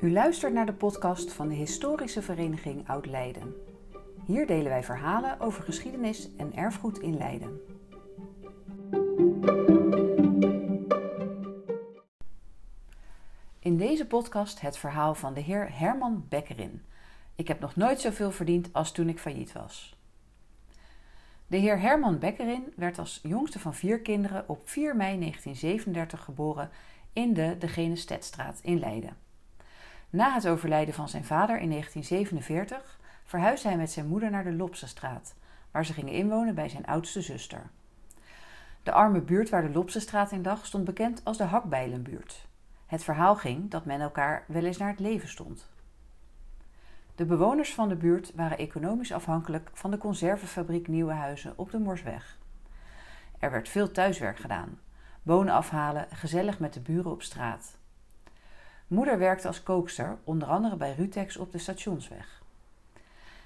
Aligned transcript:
U 0.00 0.12
luistert 0.12 0.52
naar 0.52 0.66
de 0.66 0.72
podcast 0.72 1.32
van 1.32 1.48
de 1.48 1.54
Historische 1.54 2.22
Vereniging 2.22 2.88
Oud-Leiden. 2.88 3.54
Hier 4.26 4.46
delen 4.46 4.68
wij 4.68 4.84
verhalen 4.84 5.40
over 5.40 5.62
geschiedenis 5.62 6.28
en 6.36 6.54
erfgoed 6.54 6.98
in 6.98 7.16
Leiden. 7.16 7.60
In 13.58 13.76
deze 13.76 14.06
podcast 14.06 14.60
het 14.60 14.78
verhaal 14.78 15.14
van 15.14 15.34
de 15.34 15.40
heer 15.40 15.78
Herman 15.78 16.26
Bekkerin. 16.28 16.82
Ik 17.34 17.48
heb 17.48 17.60
nog 17.60 17.76
nooit 17.76 18.00
zoveel 18.00 18.30
verdiend 18.30 18.72
als 18.72 18.92
toen 18.92 19.08
ik 19.08 19.18
failliet 19.18 19.52
was. 19.52 19.98
De 21.46 21.56
heer 21.56 21.80
Herman 21.80 22.18
Bekkerin 22.18 22.72
werd 22.76 22.98
als 22.98 23.20
jongste 23.22 23.58
van 23.58 23.74
vier 23.74 24.00
kinderen 24.00 24.48
op 24.48 24.68
4 24.68 24.96
mei 24.96 25.18
1937 25.18 26.24
geboren 26.24 26.70
in 27.12 27.34
de 27.34 27.56
De 27.58 27.68
Genestedstraat 27.68 28.60
in 28.62 28.78
Leiden. 28.78 29.28
Na 30.10 30.34
het 30.34 30.48
overlijden 30.48 30.94
van 30.94 31.08
zijn 31.08 31.24
vader 31.24 31.60
in 31.60 31.70
1947 31.70 32.98
verhuisde 33.24 33.68
hij 33.68 33.76
met 33.76 33.90
zijn 33.90 34.06
moeder 34.06 34.30
naar 34.30 34.44
de 34.44 34.52
Lopsestraat, 34.52 35.34
waar 35.70 35.84
ze 35.84 35.92
gingen 35.92 36.12
inwonen 36.12 36.54
bij 36.54 36.68
zijn 36.68 36.86
oudste 36.86 37.20
zuster. 37.20 37.70
De 38.82 38.92
arme 38.92 39.20
buurt 39.20 39.48
waar 39.48 39.62
de 39.62 39.72
Lopsestraat 39.72 40.32
in 40.32 40.42
lag 40.42 40.66
stond 40.66 40.84
bekend 40.84 41.24
als 41.24 41.36
de 41.36 41.44
Hakbijlenbuurt. 41.44 42.48
Het 42.86 43.04
verhaal 43.04 43.36
ging 43.36 43.70
dat 43.70 43.84
men 43.84 44.00
elkaar 44.00 44.44
wel 44.46 44.64
eens 44.64 44.76
naar 44.76 44.88
het 44.88 45.00
leven 45.00 45.28
stond. 45.28 45.68
De 47.14 47.24
bewoners 47.24 47.74
van 47.74 47.88
de 47.88 47.96
buurt 47.96 48.34
waren 48.34 48.58
economisch 48.58 49.12
afhankelijk 49.12 49.70
van 49.72 49.90
de 49.90 49.98
conservenfabriek 49.98 50.88
Nieuwe 50.88 51.12
Huizen 51.12 51.52
op 51.56 51.70
de 51.70 51.78
Morsweg. 51.78 52.38
Er 53.38 53.50
werd 53.50 53.68
veel 53.68 53.90
thuiswerk 53.90 54.38
gedaan, 54.38 54.78
bonen 55.22 55.54
afhalen, 55.54 56.06
gezellig 56.10 56.58
met 56.58 56.72
de 56.72 56.80
buren 56.80 57.10
op 57.10 57.22
straat. 57.22 57.78
Moeder 58.90 59.18
werkte 59.18 59.46
als 59.46 59.62
kookster, 59.62 60.18
onder 60.24 60.48
andere 60.48 60.76
bij 60.76 60.94
Rutex 60.94 61.36
op 61.36 61.52
de 61.52 61.58
Stationsweg. 61.58 62.42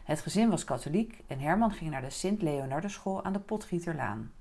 Het 0.05 0.21
gezin 0.21 0.51
was 0.51 0.65
katholiek 0.65 1.23
en 1.27 1.39
Herman 1.39 1.73
ging 1.73 1.91
naar 1.91 2.01
de 2.01 2.11
Sint-Leonardusschool 2.11 3.25
aan 3.25 3.33
de 3.33 3.39
Potgieterlaan. 3.39 4.33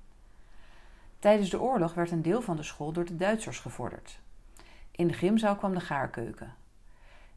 Tijdens 1.18 1.50
de 1.50 1.60
oorlog 1.60 1.94
werd 1.94 2.10
een 2.10 2.22
deel 2.22 2.42
van 2.42 2.56
de 2.56 2.62
school 2.62 2.92
door 2.92 3.04
de 3.04 3.16
Duitsers 3.16 3.58
gevorderd. 3.58 4.18
In 4.90 5.06
de 5.06 5.12
gymzaal 5.12 5.56
kwam 5.56 5.74
de 5.74 5.80
gaarkeuken. 5.80 6.54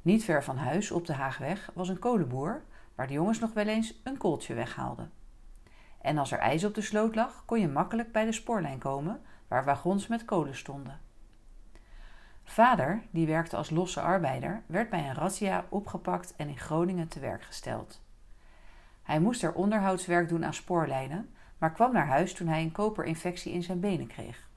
Niet 0.01 0.23
ver 0.23 0.43
van 0.43 0.57
huis, 0.57 0.91
op 0.91 1.05
de 1.05 1.13
Haagweg, 1.13 1.71
was 1.73 1.89
een 1.89 1.99
kolenboer 1.99 2.61
waar 2.95 3.07
de 3.07 3.13
jongens 3.13 3.39
nog 3.39 3.53
wel 3.53 3.67
eens 3.67 4.01
een 4.03 4.17
kooltje 4.17 4.53
weghaalden. 4.53 5.11
En 6.01 6.17
als 6.17 6.31
er 6.31 6.39
ijs 6.39 6.63
op 6.63 6.75
de 6.75 6.81
sloot 6.81 7.15
lag, 7.15 7.43
kon 7.45 7.59
je 7.59 7.67
makkelijk 7.67 8.11
bij 8.11 8.25
de 8.25 8.31
spoorlijn 8.31 8.79
komen, 8.79 9.21
waar 9.47 9.65
wagons 9.65 10.07
met 10.07 10.25
kolen 10.25 10.55
stonden. 10.55 11.06
Vader, 12.49 13.01
die 13.11 13.27
werkte 13.27 13.55
als 13.55 13.69
losse 13.69 14.01
arbeider, 14.01 14.63
werd 14.65 14.89
bij 14.89 15.07
een 15.07 15.13
razzia 15.13 15.65
opgepakt 15.69 16.35
en 16.35 16.47
in 16.47 16.57
Groningen 16.57 17.07
te 17.07 17.19
werk 17.19 17.43
gesteld. 17.43 18.01
Hij 19.03 19.19
moest 19.19 19.43
er 19.43 19.53
onderhoudswerk 19.53 20.29
doen 20.29 20.45
aan 20.45 20.53
spoorlijnen, 20.53 21.29
maar 21.57 21.71
kwam 21.71 21.93
naar 21.93 22.07
huis 22.07 22.33
toen 22.33 22.47
hij 22.47 22.61
een 22.61 22.71
koperinfectie 22.71 23.53
in 23.53 23.63
zijn 23.63 23.79
benen 23.79 24.07
kreeg. 24.07 24.49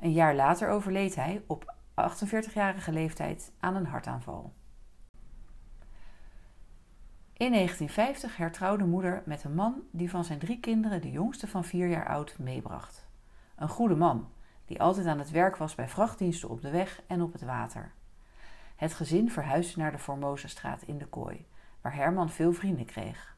Een 0.00 0.12
jaar 0.12 0.34
later 0.34 0.68
overleed 0.68 1.14
hij 1.14 1.42
op 1.46 1.74
48-jarige 1.94 2.92
leeftijd 2.92 3.52
aan 3.60 3.76
een 3.76 3.86
hartaanval. 3.86 4.52
In 7.32 7.52
1950 7.52 8.36
hertrouwde 8.36 8.84
moeder 8.84 9.22
met 9.26 9.44
een 9.44 9.54
man 9.54 9.82
die 9.90 10.10
van 10.10 10.24
zijn 10.24 10.38
drie 10.38 10.60
kinderen 10.60 11.02
de 11.02 11.10
jongste 11.10 11.46
van 11.46 11.64
vier 11.64 11.88
jaar 11.88 12.08
oud 12.08 12.38
meebracht. 12.38 13.06
Een 13.56 13.68
goede 13.68 13.96
man, 13.96 14.28
die 14.68 14.80
altijd 14.80 15.06
aan 15.06 15.18
het 15.18 15.30
werk 15.30 15.56
was 15.56 15.74
bij 15.74 15.88
vrachtdiensten 15.88 16.48
op 16.48 16.62
de 16.62 16.70
weg 16.70 17.02
en 17.06 17.22
op 17.22 17.32
het 17.32 17.42
water. 17.42 17.92
Het 18.76 18.94
gezin 18.94 19.30
verhuisde 19.30 19.80
naar 19.80 19.92
de 19.92 19.98
Formosestraat 19.98 20.82
in 20.82 20.98
de 20.98 21.06
Kooi, 21.06 21.46
waar 21.80 21.94
Herman 21.94 22.30
veel 22.30 22.52
vrienden 22.52 22.86
kreeg. 22.86 23.36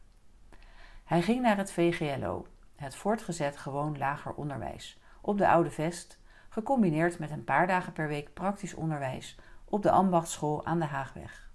Hij 1.04 1.22
ging 1.22 1.42
naar 1.42 1.56
het 1.56 1.72
VGLO, 1.72 2.46
het 2.76 2.94
voortgezet 2.94 3.56
gewoon 3.56 3.98
lager 3.98 4.34
onderwijs, 4.34 4.98
op 5.20 5.38
de 5.38 5.48
Oude 5.48 5.70
Vest, 5.70 6.18
gecombineerd 6.48 7.18
met 7.18 7.30
een 7.30 7.44
paar 7.44 7.66
dagen 7.66 7.92
per 7.92 8.08
week 8.08 8.34
praktisch 8.34 8.74
onderwijs 8.74 9.38
op 9.64 9.82
de 9.82 9.90
ambachtschool 9.90 10.66
aan 10.66 10.78
de 10.78 10.84
Haagweg. 10.84 11.50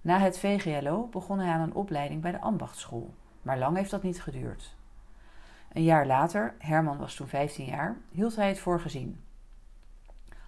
Na 0.00 0.18
het 0.18 0.38
VGLO 0.38 1.06
begon 1.06 1.38
hij 1.38 1.52
aan 1.52 1.60
een 1.60 1.74
opleiding 1.74 2.22
bij 2.22 2.32
de 2.32 2.40
ambachtschool, 2.40 3.14
maar 3.42 3.58
lang 3.58 3.76
heeft 3.76 3.90
dat 3.90 4.02
niet 4.02 4.22
geduurd. 4.22 4.76
Een 5.72 5.82
jaar 5.82 6.06
later, 6.06 6.54
Herman 6.58 6.98
was 6.98 7.14
toen 7.14 7.28
15 7.28 7.66
jaar, 7.66 7.96
hield 8.10 8.36
hij 8.36 8.48
het 8.48 8.58
voor 8.58 8.80
gezien. 8.80 9.24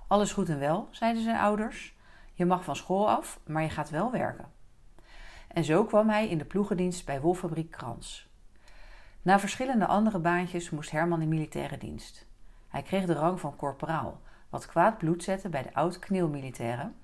Alles 0.07 0.33
goed 0.33 0.49
en 0.49 0.59
wel, 0.59 0.89
zeiden 0.91 1.23
zijn 1.23 1.39
ouders. 1.39 1.95
Je 2.33 2.45
mag 2.45 2.65
van 2.65 2.77
school 2.77 3.11
af, 3.11 3.41
maar 3.47 3.63
je 3.63 3.69
gaat 3.69 3.91
wel 3.91 4.11
werken. 4.11 4.53
En 5.49 5.65
zo 5.65 5.85
kwam 5.85 6.09
hij 6.09 6.29
in 6.29 6.39
de 6.39 6.45
ploegendienst 6.45 7.07
bij 7.07 7.21
Wolfabriek 7.21 7.71
Krans. 7.71 8.29
Na 9.23 9.39
verschillende 9.39 9.87
andere 9.87 10.19
baantjes 10.19 10.71
moest 10.71 10.91
Herman 10.91 11.23
in 11.23 11.29
militaire 11.29 11.79
dienst. 11.79 12.27
Hij 12.69 12.83
kreeg 12.83 13.05
de 13.05 13.15
rang 13.15 13.41
van 13.41 13.57
korporaal, 13.57 14.21
wat 14.49 14.67
kwaad 14.67 14.99
bloed 14.99 15.23
zette 15.23 15.49
bij 15.49 15.63
de 15.63 15.75
oud-kneelmilitairen, 15.75 16.95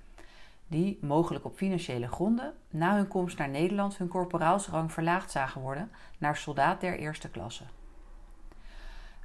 die, 0.67 0.99
mogelijk 1.03 1.45
op 1.45 1.57
financiële 1.57 2.09
gronden, 2.09 2.55
na 2.71 2.95
hun 2.95 3.09
komst 3.09 3.39
naar 3.39 3.49
Nederland 3.49 3.97
hun 3.97 4.09
korporaalsrang 4.09 4.93
verlaagd 4.93 5.31
zagen 5.31 5.61
worden 5.61 5.91
naar 6.19 6.37
soldaat 6.37 6.81
der 6.81 6.99
eerste 6.99 7.31
klasse. 7.31 7.65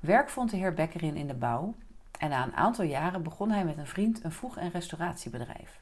Werk 0.05 0.29
vond 0.29 0.49
de 0.49 0.57
heer 0.57 0.73
Bekkerin 0.73 1.15
in 1.15 1.27
de 1.27 1.33
bouw 1.33 1.75
en 2.19 2.29
na 2.29 2.43
een 2.43 2.55
aantal 2.55 2.85
jaren 2.85 3.23
begon 3.23 3.51
hij 3.51 3.65
met 3.65 3.77
een 3.77 3.87
vriend 3.87 4.23
een 4.23 4.31
voeg- 4.31 4.57
en 4.57 4.71
restauratiebedrijf. 4.71 5.81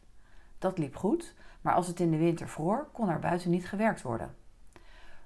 Dat 0.59 0.77
liep 0.77 0.95
goed, 0.95 1.33
maar 1.61 1.73
als 1.73 1.87
het 1.87 1.99
in 1.99 2.11
de 2.11 2.17
winter 2.17 2.49
vroor, 2.49 2.87
kon 2.91 3.09
er 3.09 3.19
buiten 3.19 3.49
niet 3.49 3.67
gewerkt 3.67 4.01
worden. 4.01 4.35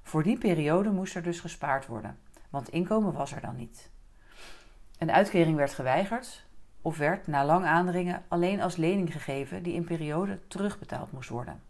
Voor 0.04 0.24
die 0.24 0.38
periode 0.38 0.90
moest 0.90 1.16
er 1.16 1.24
dus 1.24 1.40
gespaard 1.40 1.86
worden, 1.86 2.18
want 2.50 2.70
inkomen 2.70 3.14
was 3.14 3.32
er 3.32 3.42
dan 3.42 3.56
niet. 3.56 3.90
Een 4.98 5.12
uitkering 5.12 5.56
werd 5.56 5.74
geweigerd 5.74 6.46
of 6.82 6.98
werd, 6.98 7.28
na 7.28 7.46
lang 7.46 7.66
aandringen, 7.66 8.24
alleen 8.28 8.62
als 8.62 8.76
lening 8.76 9.12
gegeven 9.12 9.64
die 9.64 9.74
in 9.74 9.84
periode 9.84 10.40
terugbetaald 10.48 11.12
moest 11.12 11.30
worden. 11.30 11.62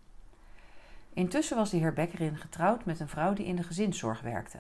Intussen 1.14 1.58
was 1.58 1.70
de 1.70 1.78
heer 1.78 1.94
Bekkerin 1.94 2.38
getrouwd 2.38 2.86
met 2.86 3.00
een 3.00 3.08
vrouw 3.08 3.34
die 3.34 3.46
in 3.46 3.56
de 3.56 3.64
gezinszorg 3.64 4.22
werkte. 4.22 4.60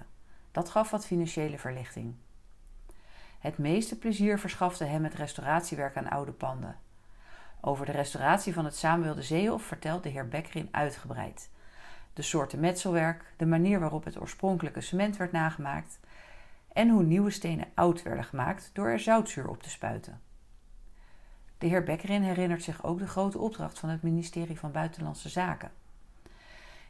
Dat 0.51 0.69
gaf 0.69 0.91
wat 0.91 1.05
financiële 1.05 1.57
verlichting. 1.57 2.15
Het 3.47 3.57
meeste 3.57 3.97
plezier 3.97 4.39
verschafte 4.39 4.83
hem 4.83 5.03
het 5.03 5.13
restauratiewerk 5.13 5.97
aan 5.97 6.09
oude 6.09 6.31
panden. 6.31 6.75
Over 7.61 7.85
de 7.85 7.91
restauratie 7.91 8.53
van 8.53 8.65
het 8.65 8.75
Samuel 8.75 9.21
Zeehof 9.21 9.63
vertelt 9.63 10.03
de 10.03 10.09
heer 10.09 10.27
Bekkerin 10.27 10.67
uitgebreid. 10.71 11.49
De 12.13 12.21
soorten 12.21 12.59
metselwerk, 12.59 13.33
de 13.37 13.45
manier 13.45 13.79
waarop 13.79 14.03
het 14.03 14.21
oorspronkelijke 14.21 14.81
cement 14.81 15.17
werd 15.17 15.31
nagemaakt 15.31 15.99
en 16.73 16.89
hoe 16.89 17.03
nieuwe 17.03 17.29
stenen 17.29 17.67
oud 17.73 18.03
werden 18.03 18.23
gemaakt 18.23 18.69
door 18.73 18.87
er 18.87 18.99
zoutzuur 18.99 19.47
op 19.47 19.63
te 19.63 19.69
spuiten. 19.69 20.21
De 21.57 21.67
heer 21.67 21.83
Bekkerin 21.83 22.21
herinnert 22.21 22.63
zich 22.63 22.83
ook 22.83 22.99
de 22.99 23.07
grote 23.07 23.37
opdracht 23.37 23.79
van 23.79 23.89
het 23.89 24.01
ministerie 24.01 24.59
van 24.59 24.71
Buitenlandse 24.71 25.29
Zaken. 25.29 25.71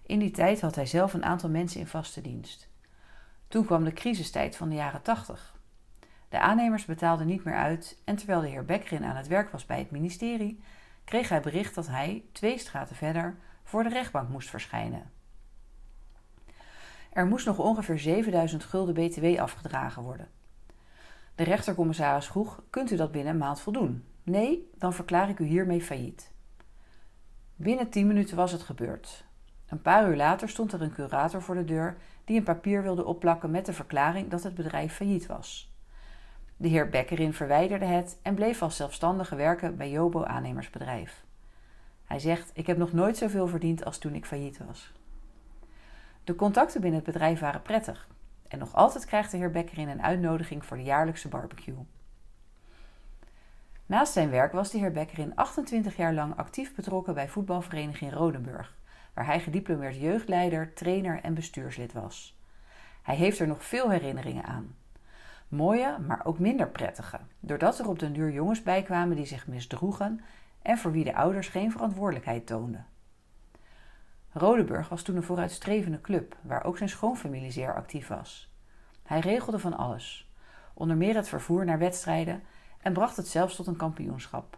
In 0.05 0.19
die 0.19 0.31
tijd 0.31 0.61
had 0.61 0.75
hij 0.75 0.85
zelf 0.85 1.13
een 1.13 1.25
aantal 1.25 1.49
mensen 1.49 1.79
in 1.79 1.87
vaste 1.87 2.21
dienst. 2.21 2.67
Toen 3.47 3.65
kwam 3.65 3.83
de 3.83 3.93
crisistijd 3.93 4.55
van 4.55 4.69
de 4.69 4.75
jaren 4.75 5.01
80. 5.01 5.55
De 6.29 6.39
aannemers 6.39 6.85
betaalden 6.85 7.27
niet 7.27 7.43
meer 7.43 7.55
uit 7.55 8.01
en 8.03 8.15
terwijl 8.15 8.41
de 8.41 8.47
heer 8.47 8.65
Bekkerin 8.65 9.05
aan 9.05 9.15
het 9.15 9.27
werk 9.27 9.49
was 9.49 9.65
bij 9.65 9.77
het 9.79 9.91
ministerie, 9.91 10.63
kreeg 11.03 11.29
hij 11.29 11.41
bericht 11.41 11.75
dat 11.75 11.87
hij, 11.87 12.23
twee 12.31 12.57
straten 12.57 12.95
verder, 12.95 13.37
voor 13.63 13.83
de 13.83 13.89
rechtbank 13.89 14.29
moest 14.29 14.49
verschijnen. 14.49 15.11
Er 17.13 17.27
moest 17.27 17.45
nog 17.45 17.59
ongeveer 17.59 17.99
7000 17.99 18.63
gulden 18.63 18.93
btw 18.93 19.39
afgedragen 19.39 20.03
worden. 20.03 20.27
De 21.35 21.43
rechtercommissaris 21.43 22.27
vroeg: 22.27 22.61
Kunt 22.69 22.91
u 22.91 22.95
dat 22.95 23.11
binnen 23.11 23.33
een 23.33 23.39
maand 23.39 23.61
voldoen? 23.61 24.03
Nee, 24.23 24.69
dan 24.77 24.93
verklaar 24.93 25.29
ik 25.29 25.39
u 25.39 25.45
hiermee 25.45 25.81
failliet. 25.81 26.31
Binnen 27.55 27.89
10 27.89 28.07
minuten 28.07 28.35
was 28.35 28.51
het 28.51 28.61
gebeurd. 28.61 29.25
Een 29.67 29.81
paar 29.81 30.09
uur 30.09 30.15
later 30.15 30.49
stond 30.49 30.73
er 30.73 30.81
een 30.81 30.93
curator 30.93 31.41
voor 31.41 31.55
de 31.55 31.65
deur 31.65 31.97
die 32.25 32.37
een 32.37 32.43
papier 32.43 32.81
wilde 32.81 33.05
opplakken 33.05 33.51
met 33.51 33.65
de 33.65 33.73
verklaring 33.73 34.29
dat 34.29 34.43
het 34.43 34.55
bedrijf 34.55 34.93
failliet 34.93 35.25
was. 35.25 35.76
De 36.57 36.67
heer 36.67 36.89
Bekkerin 36.89 37.33
verwijderde 37.33 37.85
het 37.85 38.17
en 38.21 38.35
bleef 38.35 38.61
als 38.61 38.75
zelfstandige 38.75 39.35
werken 39.35 39.77
bij 39.77 39.89
Jobo 39.89 40.23
aannemersbedrijf. 40.23 41.25
Hij 42.05 42.19
zegt: 42.19 42.51
Ik 42.53 42.67
heb 42.67 42.77
nog 42.77 42.93
nooit 42.93 43.17
zoveel 43.17 43.47
verdiend 43.47 43.85
als 43.85 43.97
toen 43.97 44.13
ik 44.15 44.25
failliet 44.25 44.57
was. 44.65 44.91
De 46.23 46.35
contacten 46.35 46.81
binnen 46.81 46.99
het 46.99 47.11
bedrijf 47.11 47.39
waren 47.39 47.61
prettig 47.61 48.07
en 48.47 48.59
nog 48.59 48.75
altijd 48.75 49.05
krijgt 49.05 49.31
de 49.31 49.37
heer 49.37 49.51
Bekkerin 49.51 49.89
een 49.89 50.03
uitnodiging 50.03 50.65
voor 50.65 50.77
de 50.77 50.83
jaarlijkse 50.83 51.27
barbecue. 51.27 51.85
Naast 53.85 54.13
zijn 54.13 54.29
werk 54.29 54.51
was 54.51 54.71
de 54.71 54.77
heer 54.77 54.91
Bekkerin 54.91 55.35
28 55.35 55.95
jaar 55.95 56.13
lang 56.13 56.35
actief 56.35 56.75
betrokken 56.75 57.13
bij 57.13 57.29
voetbalvereniging 57.29 58.13
Rodenburg, 58.13 58.75
waar 59.13 59.25
hij 59.25 59.39
gediplomeerd 59.39 59.95
jeugdleider, 59.95 60.73
trainer 60.73 61.21
en 61.21 61.33
bestuurslid 61.33 61.93
was. 61.93 62.39
Hij 63.01 63.15
heeft 63.15 63.39
er 63.39 63.47
nog 63.47 63.63
veel 63.63 63.89
herinneringen 63.89 64.43
aan. 64.43 64.75
Mooie, 65.47 65.97
maar 65.99 66.25
ook 66.25 66.39
minder 66.39 66.69
prettige, 66.69 67.19
doordat 67.39 67.79
er 67.79 67.87
op 67.87 67.99
den 67.99 68.13
duur 68.13 68.31
jongens 68.31 68.63
bijkwamen 68.63 69.15
die 69.15 69.25
zich 69.25 69.47
misdroegen 69.47 70.21
en 70.61 70.77
voor 70.77 70.91
wie 70.91 71.03
de 71.03 71.15
ouders 71.15 71.47
geen 71.47 71.71
verantwoordelijkheid 71.71 72.47
toonden. 72.47 72.85
Rodeburg 74.31 74.89
was 74.89 75.01
toen 75.01 75.15
een 75.15 75.23
vooruitstrevende 75.23 76.01
club 76.01 76.37
waar 76.41 76.63
ook 76.63 76.77
zijn 76.77 76.89
schoonfamilie 76.89 77.51
zeer 77.51 77.75
actief 77.75 78.07
was. 78.07 78.53
Hij 79.03 79.19
regelde 79.19 79.59
van 79.59 79.77
alles, 79.77 80.31
onder 80.73 80.97
meer 80.97 81.15
het 81.15 81.27
vervoer 81.27 81.65
naar 81.65 81.79
wedstrijden 81.79 82.43
en 82.81 82.93
bracht 82.93 83.17
het 83.17 83.27
zelfs 83.27 83.55
tot 83.55 83.67
een 83.67 83.75
kampioenschap. 83.75 84.57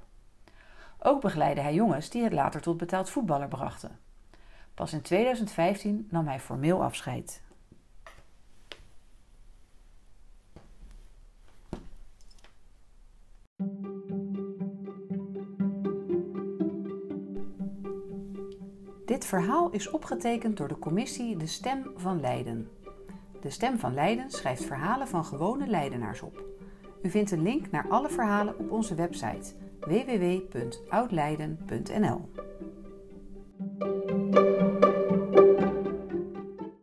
Ook 1.00 1.21
begeleidde 1.21 1.62
hij 1.62 1.74
jongens 1.74 2.09
die 2.09 2.24
het 2.24 2.33
later 2.33 2.62
tot 2.62 2.77
betaald 2.77 3.09
voetballer 3.09 3.47
brachten. 3.47 4.00
Pas 4.74 4.94
in 4.94 5.01
2015 5.01 6.07
nam 6.12 6.27
hij 6.27 6.39
formeel 6.39 6.83
afscheid. 6.83 7.41
Dit 19.09 19.25
verhaal 19.25 19.69
is 19.71 19.89
opgetekend 19.89 20.57
door 20.57 20.67
de 20.67 20.79
commissie 20.79 21.38
De 21.38 21.47
Stem 21.47 21.91
van 21.95 22.19
Leiden. 22.19 22.69
De 23.41 23.50
Stem 23.50 23.79
van 23.79 23.94
Leiden 23.94 24.31
schrijft 24.31 24.63
verhalen 24.63 25.07
van 25.07 25.25
gewone 25.25 25.67
Leidenaars 25.67 26.21
op. 26.21 26.44
U 27.01 27.09
vindt 27.09 27.31
een 27.31 27.41
link 27.41 27.71
naar 27.71 27.88
alle 27.88 28.09
verhalen 28.09 28.59
op 28.59 28.71
onze 28.71 28.95
website 28.95 29.53
www.oudleiden.nl. 29.79 32.29